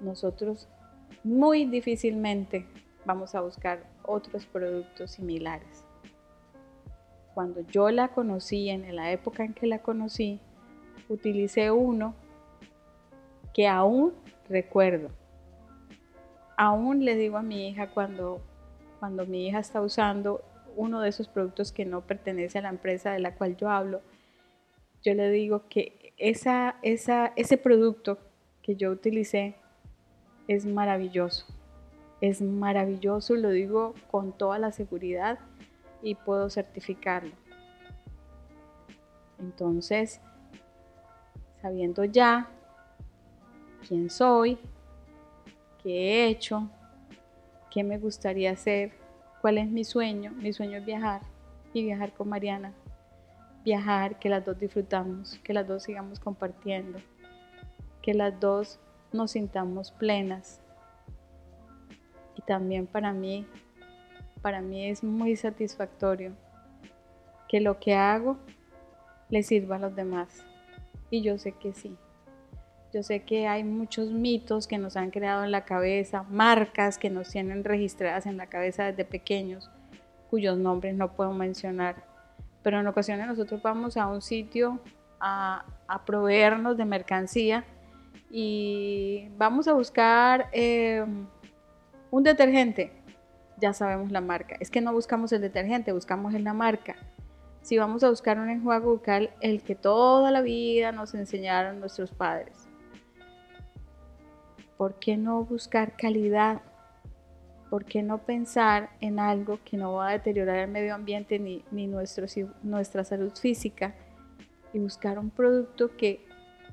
nosotros 0.00 0.68
muy 1.22 1.64
difícilmente 1.64 2.66
vamos 3.04 3.34
a 3.34 3.40
buscar 3.40 3.84
otros 4.02 4.46
productos 4.46 5.12
similares. 5.12 5.84
Cuando 7.34 7.60
yo 7.62 7.90
la 7.90 8.08
conocí, 8.08 8.68
en 8.68 8.94
la 8.94 9.10
época 9.12 9.44
en 9.44 9.54
que 9.54 9.66
la 9.66 9.80
conocí, 9.80 10.40
utilicé 11.08 11.70
uno 11.70 12.14
que 13.52 13.66
aún 13.66 14.12
recuerdo 14.48 15.10
aún 16.56 17.04
le 17.04 17.16
digo 17.16 17.36
a 17.36 17.42
mi 17.42 17.68
hija 17.68 17.88
cuando, 17.88 18.40
cuando 19.00 19.26
mi 19.26 19.48
hija 19.48 19.58
está 19.58 19.80
usando 19.80 20.42
uno 20.76 21.00
de 21.00 21.08
esos 21.08 21.28
productos 21.28 21.72
que 21.72 21.84
no 21.84 22.02
pertenece 22.02 22.58
a 22.58 22.62
la 22.62 22.68
empresa 22.68 23.12
de 23.12 23.20
la 23.20 23.34
cual 23.34 23.56
yo 23.56 23.70
hablo, 23.70 24.00
yo 25.02 25.14
le 25.14 25.30
digo 25.30 25.68
que 25.68 26.03
esa, 26.18 26.76
ese 26.82 27.56
producto 27.56 28.18
que 28.62 28.76
yo 28.76 28.90
utilicé 28.90 29.56
es 30.48 30.66
maravilloso. 30.66 31.46
Es 32.20 32.40
maravilloso, 32.40 33.34
lo 33.34 33.50
digo 33.50 33.94
con 34.10 34.32
toda 34.32 34.58
la 34.58 34.72
seguridad 34.72 35.38
y 36.02 36.14
puedo 36.14 36.48
certificarlo. 36.48 37.32
Entonces, 39.38 40.20
sabiendo 41.60 42.04
ya 42.04 42.48
quién 43.86 44.08
soy, 44.08 44.58
qué 45.82 45.90
he 45.90 46.28
hecho, 46.28 46.70
qué 47.70 47.82
me 47.82 47.98
gustaría 47.98 48.52
hacer, 48.52 48.92
cuál 49.40 49.58
es 49.58 49.68
mi 49.68 49.84
sueño. 49.84 50.32
Mi 50.32 50.52
sueño 50.52 50.78
es 50.78 50.86
viajar 50.86 51.20
y 51.74 51.84
viajar 51.84 52.12
con 52.12 52.28
Mariana. 52.28 52.72
Viajar, 53.64 54.18
que 54.18 54.28
las 54.28 54.44
dos 54.44 54.58
disfrutamos, 54.58 55.38
que 55.42 55.54
las 55.54 55.66
dos 55.66 55.84
sigamos 55.84 56.20
compartiendo, 56.20 56.98
que 58.02 58.12
las 58.12 58.38
dos 58.38 58.78
nos 59.12 59.30
sintamos 59.30 59.90
plenas. 59.92 60.60
Y 62.36 62.42
también 62.42 62.86
para 62.86 63.12
mí, 63.12 63.46
para 64.42 64.60
mí 64.60 64.86
es 64.86 65.02
muy 65.02 65.36
satisfactorio 65.36 66.32
que 67.48 67.60
lo 67.60 67.78
que 67.78 67.94
hago 67.94 68.36
le 69.30 69.42
sirva 69.42 69.76
a 69.76 69.78
los 69.78 69.96
demás. 69.96 70.44
Y 71.08 71.22
yo 71.22 71.38
sé 71.38 71.52
que 71.52 71.72
sí. 71.72 71.96
Yo 72.92 73.02
sé 73.02 73.24
que 73.24 73.48
hay 73.48 73.64
muchos 73.64 74.10
mitos 74.10 74.68
que 74.68 74.78
nos 74.78 74.96
han 74.96 75.10
creado 75.10 75.42
en 75.42 75.50
la 75.50 75.64
cabeza, 75.64 76.22
marcas 76.24 76.98
que 76.98 77.10
nos 77.10 77.30
tienen 77.30 77.64
registradas 77.64 78.26
en 78.26 78.36
la 78.36 78.46
cabeza 78.46 78.84
desde 78.84 79.04
pequeños, 79.04 79.70
cuyos 80.30 80.58
nombres 80.58 80.94
no 80.94 81.12
puedo 81.16 81.32
mencionar. 81.32 82.13
Pero 82.64 82.80
en 82.80 82.86
ocasiones 82.88 83.28
nosotros 83.28 83.62
vamos 83.62 83.96
a 83.96 84.08
un 84.08 84.20
sitio 84.20 84.80
a, 85.20 85.64
proveernos 86.04 86.76
de 86.76 86.84
mercancía 86.84 87.64
y 88.28 89.28
vamos 89.36 89.68
a 89.68 89.74
buscar 89.74 90.48
em, 90.50 91.26
un 92.10 92.22
detergente. 92.24 92.90
Ya 93.58 93.72
sabemos 93.72 94.10
la 94.10 94.20
marca. 94.20 94.56
Es 94.58 94.70
que 94.70 94.80
no 94.80 94.92
buscamos 94.92 95.30
el 95.32 95.40
detergente, 95.40 95.92
buscamos 95.92 96.34
en 96.34 96.42
la 96.42 96.52
marca. 96.52 96.96
Si 97.60 97.78
vamos 97.78 98.02
a 98.02 98.10
buscar 98.10 98.40
un 98.40 98.50
enjuague 98.50 98.86
bucal, 98.86 99.30
el 99.40 99.62
que 99.62 99.76
toda 99.76 100.32
la 100.32 100.40
vida 100.40 100.90
nos 100.90 101.14
enseñaron 101.14 101.78
nuestros 101.78 102.10
padres 102.10 102.68
¿Por 104.76 104.98
qué 104.98 105.16
no 105.16 105.44
buscar 105.44 105.96
calidad? 105.96 106.60
¿Por 107.74 107.86
qué 107.86 108.04
no 108.04 108.18
pensar 108.18 108.90
en 109.00 109.18
algo 109.18 109.58
que 109.64 109.76
no 109.76 109.94
va 109.94 110.10
a 110.10 110.12
deteriorar 110.12 110.58
el 110.58 110.70
medio 110.70 110.94
ambiente 110.94 111.40
ni, 111.40 111.64
nuestra 111.88 113.04
salud 113.04 113.32
física 113.32 113.96
y 114.72 114.78
buscar 114.78 115.18
un 115.18 115.30
producto 115.30 115.96
que 115.96 116.24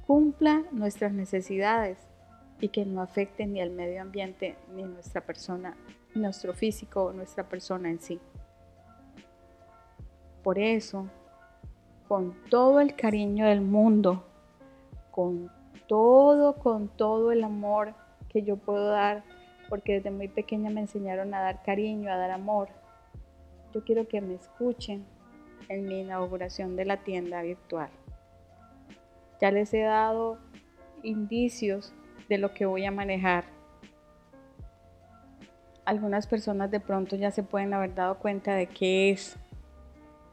cumpla 0.06 0.62
nuestras 0.72 1.12
necesidades 1.12 1.98
y 2.60 2.68
que 2.68 2.86
no 2.86 3.02
afecte 3.02 3.48
ni 3.48 3.60
al 3.62 3.72
medio 3.72 4.00
ambiente 4.00 4.56
ni 4.76 4.84
nuestra 4.84 5.22
persona, 5.22 5.76
nuestro 6.14 6.54
físico 6.54 7.06
o 7.06 7.14
nuestra 7.14 7.50
persona 7.50 7.90
en 7.90 8.00
sí? 8.00 8.20
Por 10.44 10.60
eso, 10.60 11.08
con 12.08 12.36
todo 12.52 12.80
el 12.80 12.96
cariño 12.96 13.48
del 13.48 13.62
mundo, 13.62 14.24
con 15.10 15.52
todo 15.88 16.58
con 16.58 16.90
todo 16.90 17.32
el 17.32 17.44
amor 17.44 17.96
que 18.30 18.44
yo 18.44 18.56
puedo 18.56 18.86
dar, 18.86 19.24
porque 19.72 19.94
desde 19.94 20.12
muy 20.12 20.28
pequeña 20.28 20.70
me 20.70 20.82
enseñaron 20.82 21.34
a 21.34 21.40
dar 21.40 21.64
cariño, 21.64 22.12
a 22.12 22.18
dar 22.18 22.32
amor. 22.32 22.68
Yo 23.74 23.86
quiero 23.86 24.06
que 24.06 24.20
me 24.20 24.34
escuchen 24.34 25.06
en 25.70 25.86
mi 25.86 26.02
inauguración 26.02 26.76
de 26.76 26.84
la 26.84 26.98
tienda 26.98 27.42
virtual. 27.42 27.90
Ya 29.40 29.50
les 29.50 29.74
he 29.74 29.80
dado 29.80 30.40
indicios 31.04 31.94
de 32.28 32.38
lo 32.38 32.54
que 32.54 32.66
voy 32.66 32.84
a 32.84 32.92
manejar. 32.92 33.46
Algunas 35.86 36.28
personas 36.28 36.70
de 36.70 36.82
pronto 36.82 37.16
ya 37.16 37.32
se 37.32 37.42
pueden 37.42 37.74
haber 37.74 37.96
dado 37.96 38.20
cuenta 38.20 38.54
de 38.56 38.68
qué 38.68 39.12
es. 39.12 39.38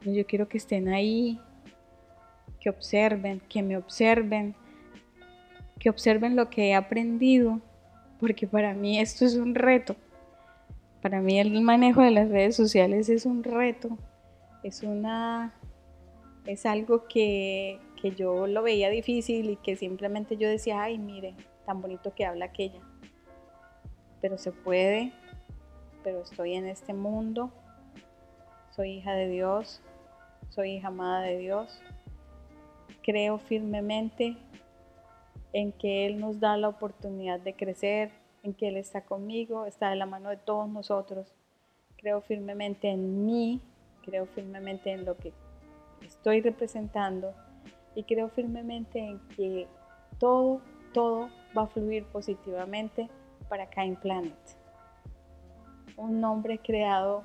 Yo 0.00 0.26
quiero 0.26 0.48
que 0.48 0.58
estén 0.58 0.88
ahí, 0.88 1.40
que 2.58 2.70
observen, 2.70 3.38
que 3.48 3.62
me 3.62 3.76
observen, 3.76 4.56
que 5.78 5.90
observen 5.90 6.34
lo 6.34 6.50
que 6.50 6.70
he 6.70 6.74
aprendido, 6.74 7.60
porque 8.18 8.46
para 8.46 8.74
mí 8.74 8.98
esto 8.98 9.24
es 9.24 9.36
un 9.36 9.54
reto. 9.54 9.96
Para 11.02 11.20
mí 11.20 11.38
el 11.38 11.60
manejo 11.60 12.02
de 12.02 12.10
las 12.10 12.28
redes 12.28 12.56
sociales 12.56 13.08
es 13.08 13.24
un 13.24 13.44
reto, 13.44 13.96
es 14.62 14.82
una 14.82 15.54
es 16.46 16.64
algo 16.64 17.06
que, 17.06 17.78
que 18.00 18.12
yo 18.12 18.46
lo 18.46 18.62
veía 18.62 18.88
difícil 18.88 19.50
y 19.50 19.56
que 19.56 19.76
simplemente 19.76 20.38
yo 20.38 20.48
decía, 20.48 20.82
ay, 20.82 20.98
mire, 20.98 21.34
tan 21.66 21.82
bonito 21.82 22.14
que 22.14 22.24
habla 22.24 22.46
aquella. 22.46 22.80
Pero 24.22 24.38
se 24.38 24.50
puede, 24.50 25.12
pero 26.02 26.22
estoy 26.22 26.54
en 26.54 26.66
este 26.66 26.94
mundo, 26.94 27.52
soy 28.74 28.92
hija 28.92 29.12
de 29.12 29.28
Dios, 29.28 29.82
soy 30.48 30.76
hija 30.76 30.88
amada 30.88 31.20
de 31.20 31.36
Dios, 31.36 31.82
creo 33.02 33.38
firmemente 33.38 34.36
en 35.52 35.72
que 35.72 36.06
Él 36.06 36.20
nos 36.20 36.40
da 36.40 36.56
la 36.56 36.68
oportunidad 36.68 37.40
de 37.40 37.54
crecer, 37.54 38.10
en 38.42 38.54
que 38.54 38.68
Él 38.68 38.76
está 38.76 39.02
conmigo, 39.02 39.66
está 39.66 39.90
de 39.90 39.96
la 39.96 40.06
mano 40.06 40.30
de 40.30 40.36
todos 40.36 40.68
nosotros. 40.68 41.34
Creo 41.96 42.20
firmemente 42.20 42.88
en 42.88 43.24
mí, 43.24 43.60
creo 44.02 44.26
firmemente 44.26 44.92
en 44.92 45.04
lo 45.04 45.16
que 45.16 45.32
estoy 46.06 46.40
representando 46.40 47.34
y 47.94 48.04
creo 48.04 48.28
firmemente 48.28 48.98
en 49.00 49.18
que 49.36 49.66
todo, 50.18 50.60
todo 50.92 51.28
va 51.56 51.62
a 51.62 51.66
fluir 51.66 52.04
positivamente 52.06 53.08
para 53.48 53.68
Kind 53.68 53.98
Planet. 53.98 54.34
Un 55.96 56.20
nombre 56.20 56.58
creado 56.58 57.24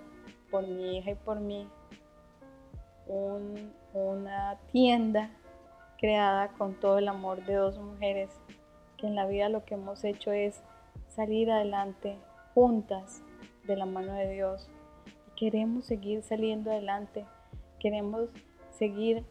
por 0.49 0.67
mi 0.67 0.97
hija 0.97 1.12
y 1.12 1.15
por 1.15 1.39
mí, 1.39 1.67
una 3.93 4.57
tienda 4.71 5.29
creada 6.04 6.50
con 6.58 6.74
todo 6.74 6.98
el 6.98 7.08
amor 7.08 7.46
de 7.46 7.54
dos 7.54 7.80
mujeres 7.80 8.30
que 8.98 9.08
en 9.08 9.16
la 9.16 9.26
vida 9.26 9.48
lo 9.48 9.63
que 9.63 9.76
hemos 9.76 10.04
hecho 10.04 10.34
es 10.34 10.62
salir 11.08 11.50
adelante 11.50 12.18
juntas 12.54 13.24
de 13.63 13.78
la 13.78 13.86
mano 13.86 14.12
de 14.12 14.30
Dios. 14.34 14.70
queremos 15.38 15.86
seguir 15.86 16.22
saliendo 16.22 16.72
adelante, 16.72 17.26
queremos 17.80 18.32
seguir 18.72 19.24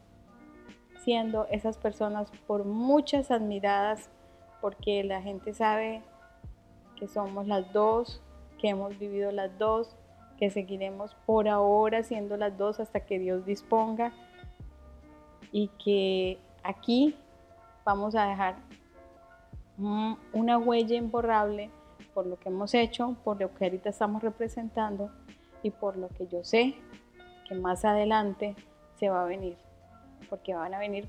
siendo 1.05 1.47
esas 1.51 1.77
personas 1.77 2.31
por 2.47 2.65
muchas 2.65 3.31
admiradas, 3.31 4.09
porque 4.63 5.05
la 5.05 5.21
gente 5.21 5.53
sabe 5.53 6.01
que 6.97 7.07
somos 7.07 7.47
las 7.47 7.71
dos, 7.75 8.23
que 8.59 8.71
hemos 8.71 8.99
vivido 8.99 9.31
las 9.31 9.59
dos, 9.59 9.95
que 10.39 10.49
seguiremos 10.49 11.15
por 11.27 11.49
ahora 11.49 12.03
siendo 12.03 12.39
las 12.39 12.57
dos 12.57 12.81
hasta 12.81 13.01
que 13.01 13.19
Dios 13.19 13.45
disponga 13.45 14.15
y 15.53 15.69
que 15.85 16.39
aquí 16.62 17.16
vamos 17.85 18.14
a 18.14 18.27
dejar 18.27 18.57
una 19.79 20.59
huella 20.59 20.96
imborrable 20.96 21.70
por 22.14 22.27
lo 22.27 22.38
que 22.38 22.51
hemos 22.51 22.75
hecho, 22.75 23.16
por 23.25 23.40
lo 23.40 23.55
que 23.55 23.64
ahorita 23.64 23.88
estamos 23.88 24.22
representando 24.22 25.11
y 25.62 25.70
por 25.70 25.96
lo 25.96 26.09
que 26.09 26.27
yo 26.27 26.44
sé 26.44 26.77
que 27.48 27.55
más 27.55 27.85
adelante 27.85 28.55
se 28.96 29.09
va 29.09 29.22
a 29.22 29.27
venir, 29.27 29.57
porque 30.29 30.55
van 30.55 30.75
a 30.75 30.79
venir 30.79 31.09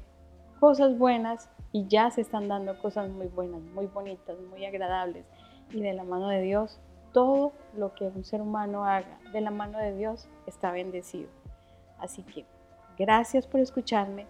cosas 0.59 0.97
buenas 0.97 1.49
y 1.71 1.87
ya 1.87 2.09
se 2.09 2.21
están 2.21 2.47
dando 2.47 2.79
cosas 2.79 3.09
muy 3.09 3.27
buenas, 3.27 3.61
muy 3.61 3.87
bonitas, 3.87 4.37
muy 4.49 4.65
agradables 4.65 5.25
y 5.71 5.81
de 5.81 5.93
la 5.93 6.03
mano 6.03 6.27
de 6.29 6.41
Dios, 6.41 6.79
todo 7.11 7.51
lo 7.75 7.93
que 7.93 8.05
un 8.05 8.23
ser 8.23 8.41
humano 8.41 8.85
haga 8.85 9.19
de 9.31 9.41
la 9.41 9.51
mano 9.51 9.77
de 9.79 9.95
Dios 9.95 10.27
está 10.47 10.71
bendecido. 10.71 11.29
Así 11.99 12.23
que 12.23 12.45
gracias 12.97 13.47
por 13.47 13.59
escucharme, 13.59 14.27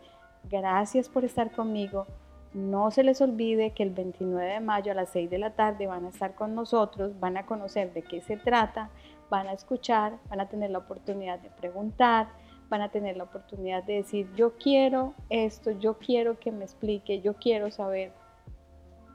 gracias 0.49 1.09
por 1.09 1.25
estar 1.25 1.51
conmigo. 1.51 2.05
No 2.53 2.91
se 2.91 3.03
les 3.03 3.19
olvide 3.21 3.71
que 3.71 3.83
el 3.83 3.89
29 3.89 4.53
de 4.53 4.59
mayo 4.59 4.91
a 4.91 4.95
las 4.95 5.09
6 5.09 5.29
de 5.29 5.39
la 5.39 5.51
tarde 5.51 5.87
van 5.87 6.05
a 6.05 6.09
estar 6.09 6.35
con 6.35 6.53
nosotros, 6.53 7.19
van 7.19 7.37
a 7.37 7.45
conocer 7.45 7.93
de 7.93 8.03
qué 8.03 8.21
se 8.21 8.37
trata, 8.37 8.89
van 9.29 9.47
a 9.47 9.53
escuchar, 9.53 10.17
van 10.29 10.39
a 10.39 10.49
tener 10.49 10.69
la 10.69 10.79
oportunidad 10.79 11.39
de 11.39 11.49
preguntar, 11.49 12.27
van 12.69 12.81
a 12.81 12.89
tener 12.89 13.17
la 13.17 13.23
oportunidad 13.23 13.83
de 13.83 13.95
decir, 13.95 14.29
yo 14.35 14.53
quiero 14.57 15.13
esto, 15.29 15.71
yo 15.71 15.97
quiero 15.97 16.39
que 16.39 16.51
me 16.51 16.63
explique, 16.63 17.21
yo 17.21 17.33
quiero 17.33 17.71
saber. 17.71 18.11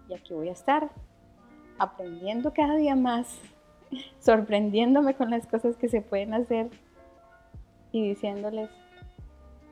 Y 0.08 0.14
aquí 0.14 0.34
voy 0.34 0.48
a 0.48 0.52
estar 0.52 0.90
aprendiendo 1.78 2.52
cada 2.52 2.76
día 2.76 2.96
más, 2.96 3.38
sorprendiéndome 4.18 5.14
con 5.14 5.30
las 5.30 5.46
cosas 5.46 5.76
que 5.76 5.88
se 5.88 6.02
pueden 6.02 6.34
hacer 6.34 6.70
y 7.92 8.08
diciéndoles 8.08 8.70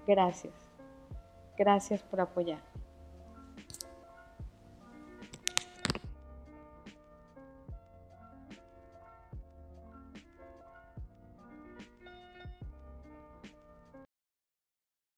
gracias, 0.07 0.55
gracias 1.57 2.03
por 2.03 2.21
apoyar. 2.21 2.66